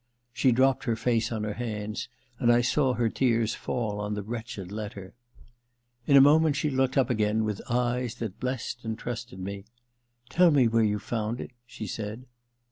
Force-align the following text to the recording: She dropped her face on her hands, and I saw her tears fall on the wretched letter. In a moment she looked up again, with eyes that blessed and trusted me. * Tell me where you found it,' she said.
She 0.33 0.51
dropped 0.51 0.85
her 0.85 0.95
face 0.95 1.31
on 1.31 1.43
her 1.43 1.53
hands, 1.53 2.09
and 2.39 2.51
I 2.51 2.61
saw 2.61 2.93
her 2.95 3.07
tears 3.07 3.53
fall 3.53 3.99
on 4.01 4.15
the 4.15 4.23
wretched 4.23 4.71
letter. 4.71 5.13
In 6.07 6.17
a 6.17 6.19
moment 6.21 6.55
she 6.55 6.71
looked 6.71 6.97
up 6.97 7.11
again, 7.11 7.43
with 7.43 7.61
eyes 7.69 8.15
that 8.15 8.39
blessed 8.39 8.83
and 8.83 8.97
trusted 8.97 9.37
me. 9.37 9.65
* 9.97 10.29
Tell 10.31 10.49
me 10.49 10.67
where 10.67 10.81
you 10.83 10.97
found 10.97 11.39
it,' 11.39 11.51
she 11.67 11.85
said. 11.85 12.25